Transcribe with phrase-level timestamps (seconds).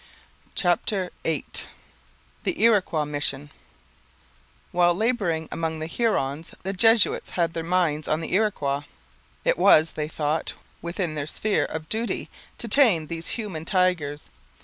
[0.55, 1.45] CHAPTER VIII
[2.43, 3.51] THE IROQUOIS MISSION
[4.71, 8.85] While labouring among the Hurons the Jesuits had their minds on the Iroquois.
[9.45, 14.27] It was, they thought, within their sphere of duty even to tame these human tigers.